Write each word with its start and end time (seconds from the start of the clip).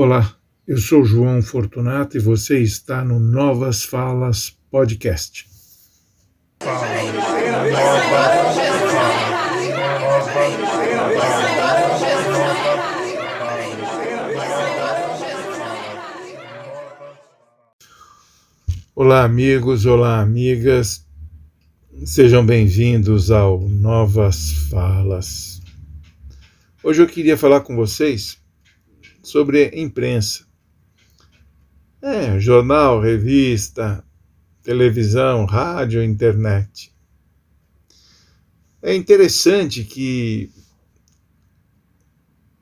Olá, 0.00 0.32
eu 0.64 0.78
sou 0.78 1.04
João 1.04 1.42
Fortunato 1.42 2.16
e 2.16 2.20
você 2.20 2.60
está 2.60 3.04
no 3.04 3.18
Novas 3.18 3.82
Falas 3.82 4.56
Podcast. 4.70 5.44
Olá, 18.94 19.24
amigos, 19.24 19.84
olá, 19.84 20.20
amigas. 20.20 21.04
Sejam 22.04 22.46
bem-vindos 22.46 23.32
ao 23.32 23.62
Novas 23.62 24.52
Falas. 24.70 25.60
Hoje 26.84 27.02
eu 27.02 27.08
queria 27.08 27.36
falar 27.36 27.62
com 27.62 27.74
vocês 27.74 28.38
sobre 29.28 29.70
imprensa. 29.74 30.46
É, 32.00 32.38
jornal, 32.38 33.00
revista, 33.00 34.04
televisão, 34.62 35.44
rádio, 35.44 36.02
internet. 36.02 36.94
É 38.80 38.94
interessante 38.94 39.84
que 39.84 40.50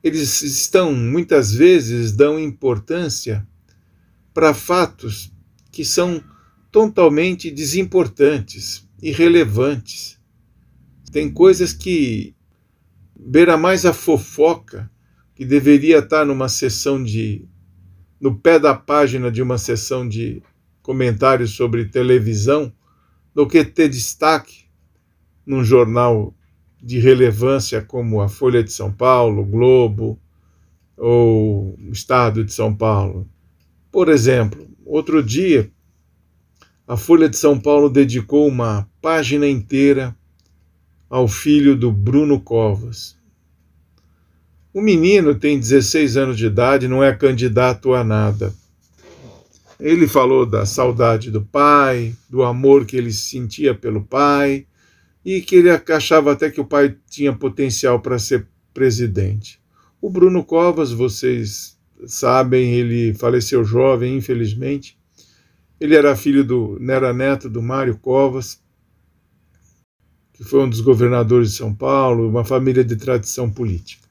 eles 0.03 0.41
estão, 0.41 0.93
muitas 0.93 1.53
vezes, 1.53 2.11
dão 2.11 2.39
importância 2.39 3.47
para 4.33 4.53
fatos 4.53 5.31
que 5.71 5.85
são 5.85 6.23
totalmente 6.71 7.51
desimportantes, 7.51 8.87
irrelevantes. 9.01 10.19
Tem 11.11 11.31
coisas 11.31 11.73
que 11.73 12.35
beira 13.15 13.57
mais 13.57 13.85
a 13.85 13.93
fofoca 13.93 14.89
que 15.37 15.45
deveria 15.45 15.99
estar 15.99 16.25
numa 16.25 16.49
sessão 16.49 17.03
de. 17.03 17.47
no 18.19 18.35
pé 18.35 18.57
da 18.57 18.73
página 18.73 19.31
de 19.31 19.39
uma 19.39 19.59
sessão 19.59 20.09
de 20.09 20.41
comentários 20.81 21.51
sobre 21.51 21.85
televisão, 21.85 22.73
do 23.35 23.45
que 23.45 23.63
ter 23.63 23.87
destaque 23.87 24.65
num 25.45 25.63
jornal 25.63 26.33
de 26.81 26.97
relevância 26.97 27.83
como 27.83 28.19
a 28.19 28.27
Folha 28.27 28.63
de 28.63 28.71
São 28.71 28.91
Paulo, 28.91 29.45
Globo 29.45 30.19
ou 30.97 31.77
Estado 31.91 32.43
de 32.43 32.51
São 32.51 32.75
Paulo. 32.75 33.29
Por 33.91 34.09
exemplo, 34.09 34.67
outro 34.83 35.21
dia, 35.21 35.71
a 36.87 36.97
Folha 36.97 37.29
de 37.29 37.37
São 37.37 37.59
Paulo 37.59 37.91
dedicou 37.91 38.47
uma 38.47 38.89
página 38.99 39.47
inteira 39.47 40.17
ao 41.07 41.27
filho 41.27 41.75
do 41.75 41.91
Bruno 41.91 42.41
Covas. 42.41 43.16
O 44.77 44.81
menino 44.81 45.33
tem 45.33 45.57
16 45.59 46.17
anos 46.17 46.37
de 46.37 46.45
idade, 46.45 46.87
não 46.87 47.03
é 47.03 47.11
candidato 47.11 47.95
a 47.95 48.03
nada. 48.03 48.53
Ele 49.79 50.07
falou 50.07 50.45
da 50.45 50.67
saudade 50.67 51.31
do 51.31 51.41
pai, 51.41 52.13
do 52.29 52.43
amor 52.43 52.85
que 52.85 52.95
ele 52.95 53.11
sentia 53.11 53.73
pelo 53.73 54.03
pai 54.03 54.67
e 55.25 55.41
que 55.41 55.55
ele 55.55 55.71
achava 55.71 56.31
até 56.31 56.51
que 56.51 56.61
o 56.61 56.65
pai 56.65 56.95
tinha 57.09 57.33
potencial 57.33 57.99
para 57.99 58.19
ser 58.19 58.45
presidente. 58.71 59.59
O 59.99 60.11
Bruno 60.11 60.43
Covas, 60.43 60.91
vocês 60.91 61.75
sabem, 62.05 62.75
ele 62.75 63.15
faleceu 63.15 63.63
jovem, 63.63 64.15
infelizmente. 64.15 64.95
Ele 65.79 65.95
era 65.95 66.15
filho 66.15 66.43
do, 66.43 66.77
era 66.87 67.11
neto 67.11 67.49
do 67.49 67.63
Mário 67.63 67.97
Covas, 67.97 68.61
que 70.33 70.43
foi 70.43 70.61
um 70.61 70.69
dos 70.69 70.81
governadores 70.81 71.49
de 71.49 71.57
São 71.57 71.73
Paulo, 71.73 72.29
uma 72.29 72.45
família 72.45 72.83
de 72.83 72.95
tradição 72.95 73.49
política. 73.49 74.06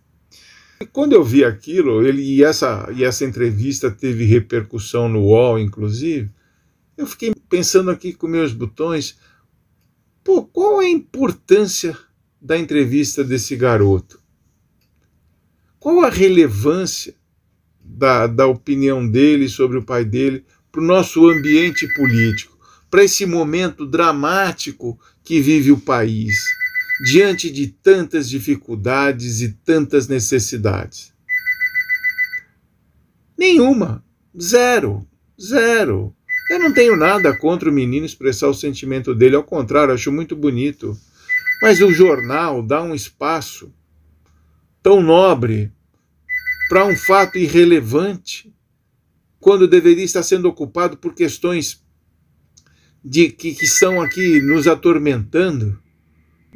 Quando 0.92 1.14
eu 1.14 1.24
vi 1.24 1.44
aquilo, 1.44 2.06
ele, 2.06 2.22
e, 2.22 2.44
essa, 2.44 2.88
e 2.94 3.02
essa 3.02 3.24
entrevista 3.24 3.90
teve 3.90 4.24
repercussão 4.24 5.08
no 5.08 5.20
UOL, 5.20 5.58
inclusive, 5.58 6.30
eu 6.96 7.06
fiquei 7.06 7.32
pensando 7.48 7.90
aqui 7.90 8.12
com 8.12 8.26
meus 8.26 8.52
botões, 8.52 9.18
pô, 10.22 10.44
qual 10.44 10.82
é 10.82 10.86
a 10.86 10.90
importância 10.90 11.96
da 12.40 12.58
entrevista 12.58 13.24
desse 13.24 13.56
garoto? 13.56 14.20
Qual 15.78 16.00
a 16.04 16.10
relevância 16.10 17.14
da, 17.80 18.26
da 18.26 18.46
opinião 18.46 19.08
dele 19.08 19.48
sobre 19.48 19.78
o 19.78 19.82
pai 19.82 20.04
dele 20.04 20.44
para 20.70 20.82
o 20.82 20.84
nosso 20.84 21.26
ambiente 21.26 21.86
político, 21.94 22.58
para 22.90 23.04
esse 23.04 23.24
momento 23.24 23.86
dramático 23.86 24.98
que 25.24 25.40
vive 25.40 25.72
o 25.72 25.80
país? 25.80 26.34
Diante 27.04 27.50
de 27.50 27.68
tantas 27.68 28.28
dificuldades 28.28 29.40
e 29.40 29.52
tantas 29.64 30.08
necessidades? 30.08 31.12
Nenhuma. 33.36 34.04
Zero. 34.40 35.06
Zero. 35.40 36.14
Eu 36.48 36.58
não 36.58 36.72
tenho 36.72 36.96
nada 36.96 37.36
contra 37.36 37.68
o 37.68 37.72
menino 37.72 38.06
expressar 38.06 38.48
o 38.48 38.54
sentimento 38.54 39.14
dele, 39.14 39.36
ao 39.36 39.42
contrário, 39.42 39.92
acho 39.92 40.12
muito 40.12 40.36
bonito. 40.36 40.96
Mas 41.60 41.80
o 41.80 41.92
jornal 41.92 42.62
dá 42.62 42.82
um 42.82 42.94
espaço 42.94 43.72
tão 44.82 45.02
nobre 45.02 45.72
para 46.68 46.86
um 46.86 46.96
fato 46.96 47.38
irrelevante, 47.38 48.52
quando 49.40 49.68
deveria 49.68 50.04
estar 50.04 50.22
sendo 50.22 50.48
ocupado 50.48 50.96
por 50.96 51.14
questões 51.14 51.84
de 53.04 53.28
que, 53.28 53.54
que 53.54 53.64
estão 53.64 54.00
aqui 54.00 54.40
nos 54.40 54.66
atormentando 54.66 55.80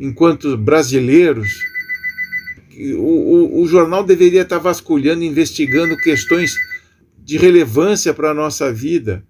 enquanto 0.01 0.57
brasileiros, 0.57 1.49
o, 2.97 3.59
o, 3.59 3.63
o 3.63 3.69
jornal 3.69 4.03
deveria 4.03 4.43
estar 4.43 4.59
vasculhando, 4.59 5.23
investigando 5.23 5.97
questões 5.99 6.55
de 7.19 7.37
relevância 7.37 8.15
para 8.15 8.31
a 8.31 8.35
nossa 8.35 8.73
vida. 8.73 9.23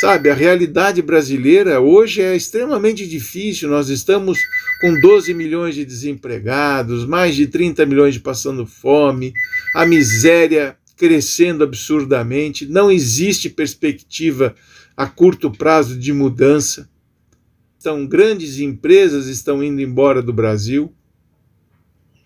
Sabe, 0.00 0.30
a 0.30 0.34
realidade 0.34 1.02
brasileira 1.02 1.78
hoje 1.78 2.22
é 2.22 2.34
extremamente 2.34 3.06
difícil. 3.06 3.68
Nós 3.68 3.90
estamos 3.90 4.38
com 4.80 4.98
12 4.98 5.34
milhões 5.34 5.74
de 5.74 5.84
desempregados, 5.84 7.04
mais 7.04 7.36
de 7.36 7.46
30 7.46 7.84
milhões 7.84 8.14
de 8.14 8.20
passando 8.20 8.64
fome, 8.64 9.34
a 9.74 9.84
miséria 9.84 10.74
crescendo 10.96 11.64
absurdamente, 11.64 12.66
não 12.66 12.90
existe 12.90 13.48
perspectiva 13.48 14.54
a 14.96 15.06
curto 15.06 15.50
prazo 15.50 15.98
de 15.98 16.12
mudança. 16.12 16.88
Então, 17.80 18.06
grandes 18.06 18.58
empresas 18.58 19.26
estão 19.26 19.64
indo 19.64 19.80
embora 19.80 20.20
do 20.20 20.34
Brasil. 20.34 20.94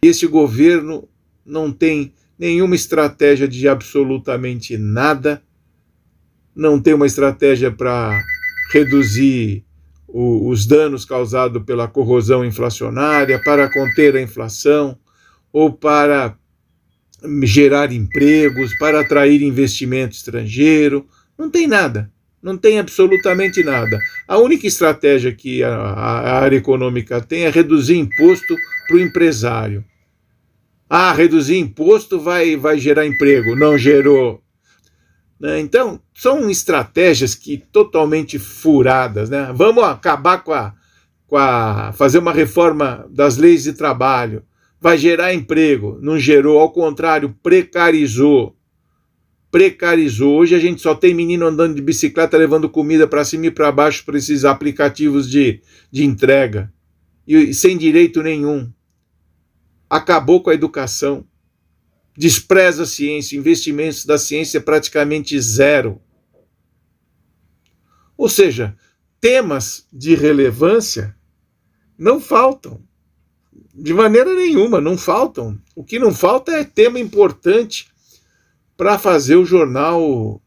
Este 0.03 0.26
governo 0.26 1.09
não 1.47 1.70
tem 1.70 2.12
nenhuma 2.37 2.75
estratégia 2.75 3.47
de 3.47 3.69
absolutamente 3.69 4.76
nada, 4.76 5.41
não 6.56 6.81
tem 6.81 6.92
uma 6.92 7.06
estratégia 7.06 7.70
para 7.70 8.20
reduzir 8.72 9.65
o, 10.09 10.48
os 10.48 10.66
danos 10.66 11.04
causados 11.04 11.62
pela 11.62 11.86
corrosão 11.86 12.44
inflacionária, 12.44 13.41
para 13.41 13.72
conter 13.72 14.16
a 14.16 14.22
inflação 14.22 14.98
ou 15.53 15.72
para 15.72 16.36
gerar 17.44 17.92
empregos, 17.92 18.76
para 18.76 19.03
atrair 19.03 19.41
investimento 19.41 20.16
estrangeiro. 20.16 21.06
Não 21.38 21.48
tem 21.48 21.69
nada. 21.69 22.12
Não 22.44 22.59
tem 22.59 22.78
absolutamente 22.78 23.65
nada. 23.65 23.99
A 24.28 24.37
única 24.37 24.66
estratégia 24.66 25.32
que 25.32 25.65
a, 25.65 25.75
a 25.75 26.41
área 26.41 26.59
econômica 26.59 27.19
tem 27.19 27.44
é 27.47 27.49
reduzir 27.49 27.97
imposto 27.97 28.55
para 28.87 28.99
o 28.99 29.00
empresário. 29.00 29.82
Ah, 30.88 31.10
reduzir 31.15 31.56
imposto 31.56 32.21
vai, 32.21 32.54
vai 32.54 32.78
gerar 32.78 33.06
emprego. 33.06 33.56
Não 33.56 33.78
gerou. 33.78 34.43
Né? 35.41 35.59
Então, 35.59 35.99
são 36.12 36.50
estratégias 36.50 37.34
que 37.34 37.56
totalmente 37.56 38.38
furadas. 38.38 39.31
Né? 39.31 39.50
Vamos 39.54 39.83
acabar 39.83 40.44
com 40.44 40.53
a, 40.53 40.75
com 41.27 41.38
a. 41.38 41.93
fazer 41.94 42.19
uma 42.19 42.33
reforma 42.34 43.06
das 43.09 43.38
leis 43.38 43.62
de 43.62 43.72
trabalho. 43.72 44.43
Vai 44.78 44.99
gerar 44.99 45.33
emprego. 45.33 45.99
Não 46.03 46.19
gerou, 46.19 46.59
ao 46.59 46.71
contrário, 46.71 47.34
precarizou 47.43 48.54
precarizou. 49.54 50.36
Hoje 50.36 50.56
a 50.56 50.59
gente 50.59 50.83
só 50.83 50.97
tem 50.97 51.15
menino 51.15 51.47
andando 51.47 51.77
de 51.77 51.80
bicicleta 51.80 52.36
levando 52.36 52.68
comida 52.68 53.06
para 53.06 53.24
cima 53.24 53.47
e 53.47 53.51
para 53.53 53.71
baixo 53.71 54.04
para 54.04 54.18
esses 54.18 54.45
aplicativos 54.45 55.30
de, 55.30 55.62
de 55.92 56.03
entrega 56.03 56.74
e 57.24 57.54
sem 57.54 57.78
direito 57.78 58.21
nenhum. 58.21 58.68
Acabou 59.89 60.42
com 60.42 60.51
a 60.51 60.54
educação. 60.54 61.24
Despreza 62.18 62.83
a 62.83 62.86
ciência, 62.86 63.36
investimentos 63.36 64.04
da 64.04 64.18
ciência 64.18 64.60
praticamente 64.60 65.41
zero. 65.41 66.03
Ou 68.16 68.28
seja, 68.28 68.77
temas 69.21 69.86
de 69.92 70.16
relevância 70.16 71.15
não 71.97 72.21
faltam. 72.21 72.83
De 73.72 73.95
maneira 73.95 74.34
nenhuma, 74.34 74.80
não 74.80 74.98
faltam. 74.98 75.57
O 75.77 75.84
que 75.84 76.00
não 76.00 76.12
falta 76.12 76.50
é 76.50 76.65
tema 76.65 76.98
importante 76.98 77.94
para 78.76 78.98
fazer 78.98 79.36
o 79.36 79.44
jornal 79.44 80.41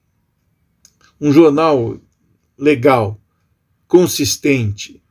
um 1.19 1.31
jornal 1.31 1.99
legal, 2.57 3.19
consistente, 3.87 5.01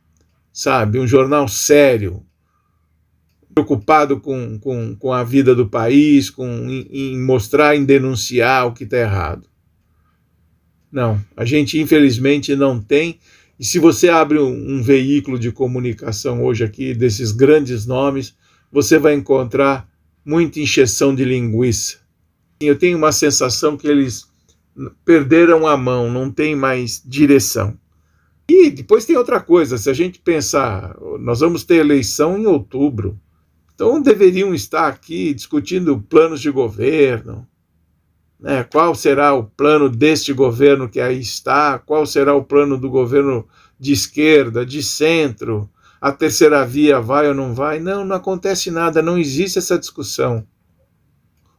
sabe, 0.53 0.99
um 0.99 1.07
jornal 1.07 1.49
sério, 1.49 2.25
preocupado 3.55 4.21
com, 4.21 4.59
com, 4.59 4.95
com 4.95 5.13
a 5.13 5.25
vida 5.25 5.55
do 5.55 5.69
país, 5.69 6.31
com, 6.31 6.47
em, 6.47 6.87
em 6.91 7.21
mostrar, 7.21 7.75
em 7.75 7.85
denunciar 7.85 8.67
o 8.67 8.73
que 8.73 8.85
está 8.85 8.99
errado. 8.99 9.49
Não, 10.93 11.21
a 11.37 11.45
gente 11.45 11.81
infelizmente 11.81 12.55
não 12.55 12.81
tem. 12.81 13.19
E 13.59 13.65
se 13.65 13.79
você 13.79 14.09
abre 14.09 14.39
um, 14.39 14.77
um 14.77 14.83
veículo 14.83 15.39
de 15.39 15.51
comunicação 15.51 16.45
hoje 16.45 16.65
aqui, 16.65 16.95
desses 16.95 17.33
grandes 17.33 17.87
nomes, 17.87 18.37
você 18.71 18.99
vai 18.99 19.15
encontrar 19.15 19.89
muita 20.25 20.61
encheção 20.61 21.15
de 21.15 21.25
linguiça. 21.25 22.06
Eu 22.61 22.79
tenho 22.79 22.97
uma 22.97 23.13
sensação 23.13 23.77
que 23.77 23.87
eles 23.87 24.29
perderam 25.05 25.67
a 25.67 25.77
mão, 25.77 26.11
não 26.11 26.31
tem 26.31 26.55
mais 26.55 27.03
direção. 27.05 27.79
E 28.49 28.71
depois 28.71 29.05
tem 29.05 29.17
outra 29.17 29.41
coisa, 29.41 29.77
se 29.77 29.91
a 29.91 29.93
gente 29.93 30.21
pensar, 30.21 30.97
nós 31.19 31.41
vamos 31.41 31.65
ter 31.65 31.77
eleição 31.77 32.39
em 32.39 32.47
outubro. 32.47 33.19
Então 33.75 34.01
deveriam 34.01 34.55
estar 34.55 34.89
aqui 34.89 35.35
discutindo 35.35 36.01
planos 36.09 36.41
de 36.41 36.51
governo, 36.51 37.47
né? 38.39 38.65
qual 38.65 38.95
será 38.95 39.35
o 39.35 39.45
plano 39.45 39.89
deste 39.89 40.33
governo 40.33 40.89
que 40.89 41.01
aí 41.01 41.21
está, 41.21 41.79
qual 41.79 42.07
será 42.07 42.35
o 42.35 42.45
plano 42.45 42.79
do 42.79 42.89
governo 42.89 43.47
de 43.79 43.93
esquerda, 43.93 44.65
de 44.65 44.83
centro, 44.83 45.69
a 46.01 46.13
terceira 46.13 46.65
via 46.65 47.01
vai 47.01 47.29
ou 47.29 47.35
não 47.35 47.55
vai. 47.55 47.81
Não, 47.81 48.05
não 48.05 48.17
acontece 48.17 48.71
nada, 48.71 49.03
não 49.03 49.19
existe 49.19 49.59
essa 49.59 49.79
discussão. 49.79 50.47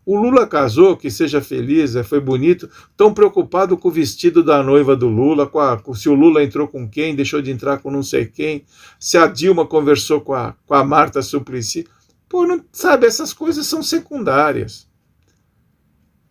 O 0.08 0.16
Lula 0.16 0.48
casou, 0.48 0.96
que 0.96 1.12
seja 1.12 1.42
feliz, 1.42 1.94
é, 1.94 2.02
foi 2.02 2.22
bonito. 2.22 2.70
Tão 2.96 3.14
preocupado 3.14 3.76
com 3.76 3.90
o 3.90 3.92
vestido 3.92 4.42
da 4.42 4.64
noiva 4.64 4.96
do 4.96 5.10
Lula, 5.10 5.46
com, 5.46 5.60
a, 5.60 5.78
se 5.96 6.08
o 6.08 6.14
Lula 6.14 6.42
entrou 6.42 6.66
com 6.66 6.90
quem, 6.90 7.14
deixou 7.14 7.42
de 7.42 7.52
entrar 7.52 7.80
com 7.80 7.92
não 7.92 8.02
sei 8.02 8.26
quem, 8.26 8.64
se 8.98 9.18
a 9.18 9.28
Dilma 9.28 9.66
conversou 9.68 10.22
com 10.22 10.34
a, 10.34 10.56
com 10.66 10.74
a 10.74 10.82
Marta 10.82 11.22
Suplicy. 11.22 11.86
Pô, 12.30 12.48
não, 12.48 12.64
sabe, 12.72 13.06
essas 13.06 13.34
coisas 13.34 13.68
são 13.68 13.84
secundárias. 13.84 14.88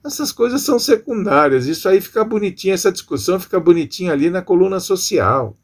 Essas 0.02 0.32
coisas 0.32 0.62
são 0.62 0.78
secundárias. 0.78 1.66
Isso 1.66 1.86
aí 1.86 2.00
fica 2.00 2.24
bonitinho, 2.24 2.72
essa 2.72 2.90
discussão 2.90 3.38
fica 3.38 3.60
bonitinha 3.60 4.12
ali 4.12 4.30
na 4.30 4.40
coluna 4.40 4.80
social. 4.80 5.54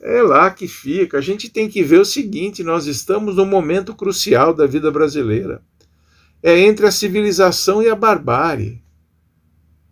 É 0.00 0.22
lá 0.22 0.50
que 0.50 0.66
fica. 0.66 1.18
A 1.18 1.20
gente 1.20 1.50
tem 1.50 1.68
que 1.68 1.82
ver 1.82 2.00
o 2.00 2.06
seguinte: 2.06 2.64
nós 2.64 2.86
estamos 2.86 3.36
num 3.36 3.44
momento 3.44 3.94
crucial 3.94 4.54
da 4.54 4.66
vida 4.66 4.90
brasileira 4.90 5.62
é 6.42 6.58
entre 6.58 6.86
a 6.86 6.92
civilização 6.92 7.82
e 7.82 7.88
a 7.88 7.94
barbárie. 7.94 8.82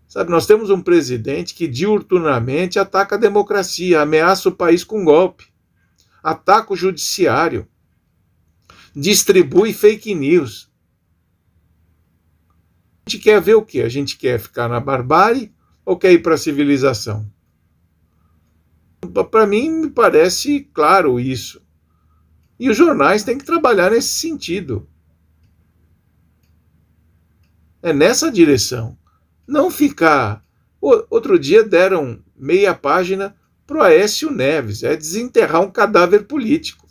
Sabe, 0.07 0.31
nós 0.31 0.47
temos 0.47 0.71
um 0.71 0.81
presidente 0.81 1.55
que 1.55 1.69
diuturnamente 1.69 2.79
ataca 2.79 3.17
a 3.17 3.19
democracia, 3.19 4.01
ameaça 4.01 4.49
o 4.49 4.55
país 4.55 4.83
com 4.83 5.05
golpe, 5.05 5.47
ataca 6.23 6.73
o 6.73 6.77
judiciário, 6.77 7.69
distribui 8.97 9.75
fake 9.75 10.15
news. 10.15 10.71
A 13.07 13.11
gente 13.11 13.23
quer 13.23 13.41
ver 13.41 13.55
o 13.55 13.63
quê? 13.63 13.83
A 13.83 13.89
gente 13.89 14.17
quer 14.17 14.41
ficar 14.41 14.69
na 14.69 14.81
barbárie 14.81 15.53
ou 15.85 15.97
quer 15.97 16.13
ir 16.13 16.23
para 16.23 16.35
a 16.35 16.39
civilização? 16.39 17.31
Para 19.31 19.47
mim, 19.47 19.71
me 19.71 19.91
parece 19.91 20.61
claro 20.73 21.21
isso. 21.21 21.63
E 22.59 22.69
os 22.69 22.77
jornais 22.77 23.23
têm 23.23 23.39
que 23.39 23.45
trabalhar 23.45 23.91
nesse 23.91 24.09
sentido. 24.09 24.89
É 27.83 27.93
nessa 27.93 28.31
direção. 28.31 28.97
Não 29.47 29.71
ficar. 29.71 30.45
Outro 30.81 31.39
dia 31.39 31.65
deram 31.65 32.23
meia 32.37 32.75
página 32.75 33.35
para 33.67 33.79
o 33.79 33.83
Aécio 33.83 34.31
Neves, 34.31 34.83
é 34.83 34.97
desenterrar 34.97 35.61
um 35.61 35.71
cadáver 35.71 36.25
político. 36.27 36.89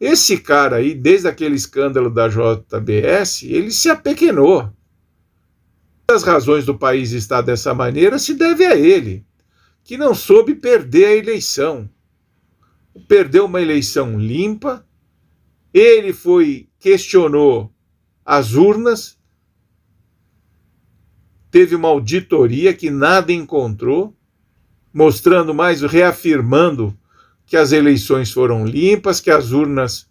Esse 0.00 0.38
cara 0.38 0.76
aí, 0.76 0.94
desde 0.94 1.26
aquele 1.26 1.56
escândalo 1.56 2.08
da 2.08 2.28
JBS, 2.28 3.42
ele 3.42 3.72
se 3.72 3.88
apequenou. 3.88 4.70
As 6.08 6.22
razões 6.22 6.64
do 6.64 6.78
país 6.78 7.10
estar 7.10 7.40
dessa 7.40 7.74
maneira 7.74 8.18
se 8.18 8.34
deve 8.34 8.64
a 8.64 8.76
ele, 8.76 9.26
que 9.82 9.96
não 9.96 10.14
soube 10.14 10.54
perder 10.54 11.06
a 11.06 11.16
eleição. 11.16 11.90
Perdeu 13.08 13.46
uma 13.46 13.60
eleição 13.60 14.16
limpa, 14.18 14.86
ele 15.74 16.12
foi, 16.12 16.68
questionou 16.78 17.72
as 18.24 18.54
urnas, 18.54 19.18
teve 21.50 21.74
uma 21.74 21.88
auditoria 21.88 22.74
que 22.74 22.90
nada 22.90 23.32
encontrou, 23.32 24.14
mostrando 24.92 25.54
mais, 25.54 25.82
reafirmando 25.82 26.96
que 27.46 27.56
as 27.56 27.72
eleições 27.72 28.32
foram 28.32 28.66
limpas, 28.66 29.20
que 29.20 29.30
as 29.30 29.52
urnas 29.52 30.08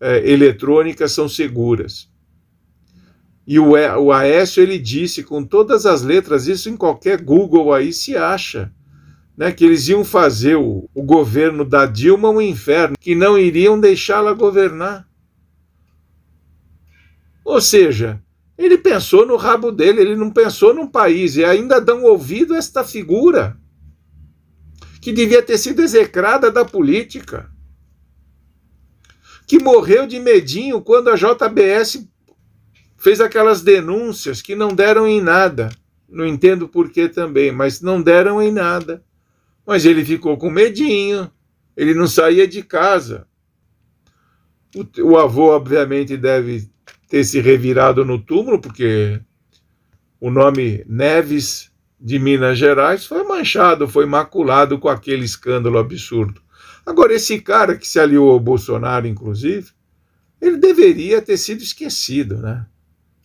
eh, 0.00 0.30
eletrônicas 0.30 1.12
são 1.12 1.28
seguras. 1.28 2.08
E 3.46 3.58
o, 3.58 3.70
o 3.72 4.12
Aécio 4.12 4.62
ele 4.62 4.78
disse 4.78 5.22
com 5.22 5.44
todas 5.44 5.86
as 5.86 6.02
letras, 6.02 6.46
isso 6.46 6.68
em 6.68 6.76
qualquer 6.76 7.20
Google 7.20 7.72
aí 7.72 7.92
se 7.92 8.16
acha, 8.16 8.72
né, 9.36 9.52
que 9.52 9.64
eles 9.64 9.88
iam 9.88 10.04
fazer 10.04 10.56
o, 10.56 10.88
o 10.94 11.02
governo 11.02 11.64
da 11.64 11.86
Dilma 11.86 12.30
um 12.30 12.40
inferno, 12.40 12.96
que 12.98 13.14
não 13.14 13.36
iriam 13.36 13.78
deixá-la 13.78 14.32
governar. 14.32 15.06
Ou 17.44 17.60
seja, 17.60 18.22
ele 18.56 18.78
pensou 18.78 19.26
no 19.26 19.36
rabo 19.36 19.72
dele, 19.72 20.00
ele 20.00 20.16
não 20.16 20.30
pensou 20.30 20.72
num 20.72 20.86
país, 20.86 21.36
e 21.36 21.44
ainda 21.44 21.80
dão 21.80 22.04
ouvido 22.04 22.54
a 22.54 22.58
esta 22.58 22.84
figura, 22.84 23.58
que 25.00 25.12
devia 25.12 25.42
ter 25.42 25.58
sido 25.58 25.82
execrada 25.82 26.50
da 26.50 26.64
política, 26.64 27.50
que 29.46 29.62
morreu 29.62 30.06
de 30.06 30.18
medinho 30.18 30.80
quando 30.80 31.10
a 31.10 31.16
JBS 31.16 32.08
fez 32.96 33.20
aquelas 33.20 33.60
denúncias 33.60 34.40
que 34.40 34.54
não 34.54 34.68
deram 34.68 35.06
em 35.06 35.20
nada. 35.20 35.70
Não 36.08 36.26
entendo 36.26 36.66
por 36.68 36.90
que 36.90 37.08
também, 37.08 37.52
mas 37.52 37.82
não 37.82 38.00
deram 38.00 38.40
em 38.40 38.50
nada. 38.50 39.04
Mas 39.66 39.84
ele 39.84 40.04
ficou 40.04 40.38
com 40.38 40.50
medinho, 40.50 41.30
ele 41.76 41.92
não 41.92 42.06
saía 42.06 42.46
de 42.48 42.62
casa. 42.62 43.26
O, 44.74 45.10
o 45.10 45.18
avô, 45.18 45.54
obviamente, 45.54 46.16
deve 46.16 46.70
ter 47.14 47.22
se 47.22 47.40
revirado 47.40 48.04
no 48.04 48.18
túmulo, 48.18 48.60
porque 48.60 49.20
o 50.20 50.32
nome 50.32 50.84
Neves 50.84 51.70
de 52.00 52.18
Minas 52.18 52.58
Gerais 52.58 53.06
foi 53.06 53.22
manchado, 53.22 53.86
foi 53.86 54.04
maculado 54.04 54.80
com 54.80 54.88
aquele 54.88 55.24
escândalo 55.24 55.78
absurdo. 55.78 56.42
Agora, 56.84 57.14
esse 57.14 57.40
cara 57.40 57.76
que 57.76 57.86
se 57.86 58.00
aliou 58.00 58.32
ao 58.32 58.40
Bolsonaro, 58.40 59.06
inclusive, 59.06 59.70
ele 60.40 60.56
deveria 60.56 61.22
ter 61.22 61.36
sido 61.36 61.62
esquecido, 61.62 62.38
né? 62.38 62.66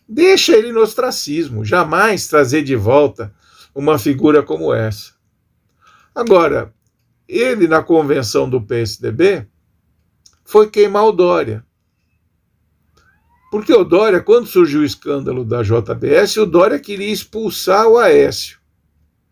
Deixa 0.08 0.56
ele 0.56 0.70
no 0.70 0.82
ostracismo, 0.82 1.64
jamais 1.64 2.28
trazer 2.28 2.62
de 2.62 2.76
volta 2.76 3.34
uma 3.74 3.98
figura 3.98 4.40
como 4.40 4.72
essa. 4.72 5.14
Agora, 6.14 6.72
ele 7.26 7.66
na 7.66 7.82
convenção 7.82 8.48
do 8.48 8.62
PSDB 8.62 9.48
foi 10.44 10.70
queimar 10.70 11.06
o 11.06 11.12
Dória. 11.12 11.66
Porque 13.50 13.72
o 13.72 13.82
Dória, 13.82 14.20
quando 14.20 14.46
surgiu 14.46 14.82
o 14.82 14.84
escândalo 14.84 15.44
da 15.44 15.62
JBS, 15.62 16.36
o 16.36 16.46
Dória 16.46 16.78
queria 16.78 17.12
expulsar 17.12 17.88
o 17.88 17.98
Aécio 17.98 18.60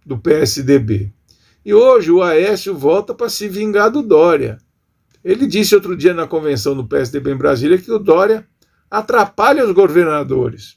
do 0.04 0.18
PSDB. 0.18 1.12
E 1.64 1.72
hoje 1.72 2.10
o 2.10 2.22
Aécio 2.22 2.76
volta 2.76 3.14
para 3.14 3.28
se 3.28 3.48
vingar 3.48 3.90
do 3.90 4.02
Dória. 4.02 4.58
Ele 5.22 5.46
disse 5.46 5.74
outro 5.74 5.96
dia 5.96 6.14
na 6.14 6.26
convenção 6.26 6.74
do 6.74 6.86
PSDB 6.86 7.32
em 7.32 7.36
Brasília 7.36 7.78
que 7.78 7.92
o 7.92 7.98
Dória 7.98 8.48
atrapalha 8.90 9.64
os 9.64 9.72
governadores. 9.72 10.74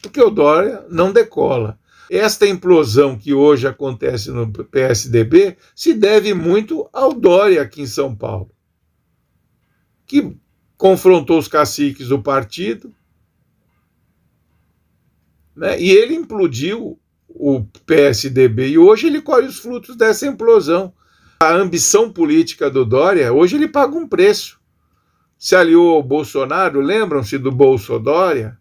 Porque 0.00 0.22
o 0.22 0.30
Dória 0.30 0.86
não 0.88 1.12
decola. 1.12 1.78
Esta 2.10 2.46
implosão 2.46 3.18
que 3.18 3.34
hoje 3.34 3.66
acontece 3.66 4.30
no 4.30 4.50
PSDB 4.50 5.56
se 5.74 5.92
deve 5.92 6.32
muito 6.32 6.88
ao 6.92 7.12
Dória 7.12 7.62
aqui 7.62 7.82
em 7.82 7.86
São 7.86 8.16
Paulo. 8.16 8.50
Que 10.06 10.36
confrontou 10.80 11.38
os 11.38 11.46
caciques 11.46 12.08
do 12.08 12.22
partido, 12.22 12.90
né? 15.54 15.78
e 15.78 15.90
ele 15.90 16.14
implodiu 16.14 16.98
o 17.28 17.62
PSDB. 17.84 18.68
E 18.68 18.78
hoje 18.78 19.06
ele 19.06 19.20
colhe 19.20 19.46
os 19.46 19.58
frutos 19.58 19.94
dessa 19.94 20.26
implosão. 20.26 20.90
A 21.38 21.52
ambição 21.52 22.10
política 22.10 22.70
do 22.70 22.86
Dória, 22.86 23.30
hoje 23.30 23.56
ele 23.56 23.68
paga 23.68 23.94
um 23.94 24.08
preço. 24.08 24.58
Se 25.38 25.54
aliou 25.54 25.96
ao 25.96 26.02
Bolsonaro, 26.02 26.80
lembram-se 26.80 27.36
do 27.36 27.52
Bolsodória? 27.52 28.56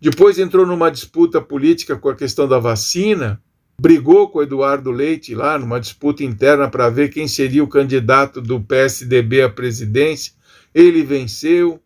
Depois 0.00 0.38
entrou 0.38 0.64
numa 0.64 0.92
disputa 0.92 1.40
política 1.40 1.96
com 1.96 2.08
a 2.08 2.14
questão 2.14 2.46
da 2.46 2.60
vacina, 2.60 3.42
brigou 3.80 4.28
com 4.28 4.38
o 4.38 4.42
Eduardo 4.44 4.92
Leite 4.92 5.34
lá 5.34 5.58
numa 5.58 5.80
disputa 5.80 6.22
interna 6.22 6.70
para 6.70 6.88
ver 6.88 7.08
quem 7.08 7.26
seria 7.26 7.64
o 7.64 7.68
candidato 7.68 8.40
do 8.40 8.60
PSDB 8.60 9.42
à 9.42 9.50
presidência 9.50 10.34
ele 10.74 11.02
venceu. 11.04 11.80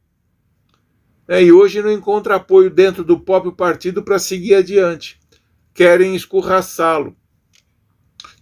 É, 1.28 1.42
e 1.42 1.52
hoje 1.52 1.82
não 1.82 1.92
encontra 1.92 2.36
apoio 2.36 2.70
dentro 2.70 3.04
do 3.04 3.20
próprio 3.20 3.52
partido 3.52 4.02
para 4.02 4.18
seguir 4.18 4.54
adiante. 4.54 5.20
Querem 5.74 6.16
escorraçá-lo. 6.16 7.14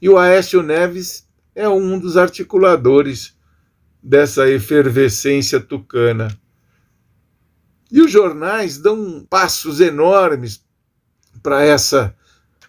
E 0.01 0.09
o 0.09 0.17
Aécio 0.17 0.63
Neves 0.63 1.27
é 1.55 1.69
um 1.69 1.99
dos 1.99 2.17
articuladores 2.17 3.35
dessa 4.03 4.49
efervescência 4.49 5.59
tucana. 5.59 6.29
E 7.91 8.01
os 8.01 8.11
jornais 8.11 8.79
dão 8.79 9.27
passos 9.29 9.81
enormes 9.81 10.65
para 11.43 11.65
essa 11.65 12.15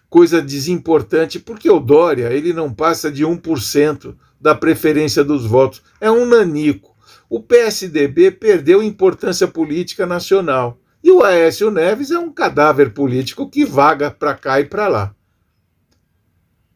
coisa 0.08 0.40
desimportante, 0.40 1.38
porque 1.38 1.70
o 1.70 1.78
Dória 1.80 2.32
ele 2.32 2.52
não 2.52 2.72
passa 2.72 3.10
de 3.10 3.24
1% 3.24 4.16
da 4.40 4.54
preferência 4.54 5.22
dos 5.22 5.44
votos. 5.44 5.82
É 6.00 6.10
um 6.10 6.24
nanico. 6.24 6.96
O 7.30 7.40
PSDB 7.40 8.30
perdeu 8.30 8.82
importância 8.82 9.46
política 9.46 10.06
nacional. 10.06 10.80
E 11.04 11.10
o 11.10 11.22
Aécio 11.22 11.70
Neves 11.70 12.10
é 12.10 12.18
um 12.18 12.32
cadáver 12.32 12.92
político 12.92 13.48
que 13.48 13.64
vaga 13.64 14.10
para 14.10 14.34
cá 14.34 14.60
e 14.60 14.64
para 14.64 14.88
lá. 14.88 15.14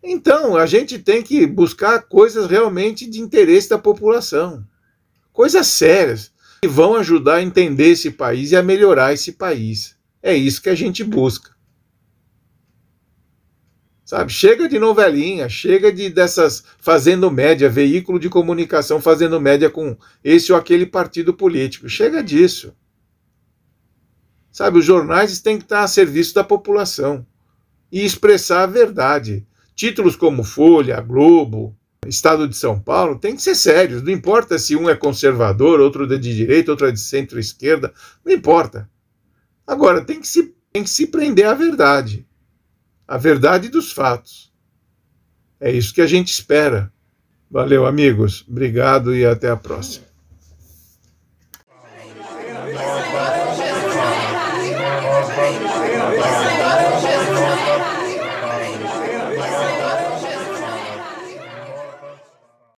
Então, 0.03 0.57
a 0.57 0.67
gente 0.67 0.99
tem 0.99 1.23
que 1.23 1.47
buscar 1.47 2.03
coisas 2.03 2.47
realmente 2.49 3.09
de 3.09 3.21
interesse 3.21 3.69
da 3.69 3.79
população. 3.79 4.65
Coisas 5.33 5.67
sérias 5.69 6.33
que 6.61 6.69
vão 6.69 6.97
ajudar 6.97 7.37
a 7.37 7.43
entender 7.43 7.91
esse 7.91 8.11
país 8.11 8.53
e 8.53 8.57
a 8.57 8.63
melhorar 8.63 9.13
esse 9.13 9.33
país. 9.33 9.97
É 10.23 10.35
isso 10.35 10.61
que 10.61 10.69
a 10.69 10.75
gente 10.75 11.03
busca. 11.03 11.52
Sabe? 14.13 14.31
Chega 14.31 14.69
de 14.69 14.79
novelinha, 14.79 15.49
chega 15.49 15.91
de 15.91 16.11
dessas 16.11 16.63
fazendo 16.79 17.31
média, 17.31 17.71
veículo 17.71 18.19
de 18.19 18.29
comunicação 18.29 19.01
fazendo 19.01 19.41
média 19.41 19.71
com 19.71 19.97
esse 20.23 20.53
ou 20.53 20.59
aquele 20.59 20.85
partido 20.85 21.33
político. 21.33 21.89
Chega 21.89 22.23
disso. 22.23 22.77
Sabe, 24.51 24.81
os 24.81 24.85
jornais 24.85 25.41
têm 25.41 25.57
que 25.57 25.65
estar 25.65 25.83
a 25.83 25.89
serviço 25.89 26.35
da 26.35 26.45
população 26.45 27.25
e 27.91 28.05
expressar 28.05 28.65
a 28.65 28.67
verdade. 28.67 29.47
Títulos 29.75 30.15
como 30.15 30.45
Folha, 30.45 31.01
Globo, 31.01 31.75
Estado 32.07 32.47
de 32.47 32.55
São 32.55 32.79
Paulo 32.79 33.19
têm 33.19 33.35
que 33.35 33.41
ser 33.41 33.55
sérios. 33.55 34.03
Não 34.03 34.13
importa 34.13 34.59
se 34.59 34.77
um 34.77 34.91
é 34.91 34.95
conservador, 34.95 35.81
outro 35.81 36.05
é 36.05 36.19
de 36.19 36.37
direita, 36.37 36.71
outro 36.71 36.87
é 36.87 36.93
de 36.93 37.01
centro-esquerda. 37.01 37.95
Não 38.23 38.31
importa. 38.31 38.91
Agora, 39.67 40.05
tem 40.05 40.21
que, 40.21 40.29
se, 40.29 40.55
tem 40.71 40.85
que 40.85 40.91
se 40.91 41.07
prender 41.07 41.47
à 41.47 41.55
verdade. 41.55 42.27
A 43.13 43.19
verdade 43.19 43.69
dos 43.69 43.93
fatos. 43.93 44.51
É 45.61 45.71
isso 45.71 45.93
que 45.93 46.01
a 46.01 46.07
gente 46.07 46.33
espera. 46.33 46.91
Valeu, 47.51 47.85
amigos. 47.85 48.43
Obrigado 48.49 49.15
e 49.15 49.23
até 49.23 49.51
a 49.51 49.57
próxima. 49.57 50.07